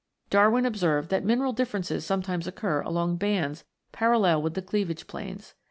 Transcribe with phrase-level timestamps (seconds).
[0.31, 5.53] Darwin observed that mineral differences some times occur along bands parallel with the cleavage planes.